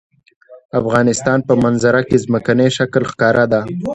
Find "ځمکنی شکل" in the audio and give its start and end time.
2.25-3.03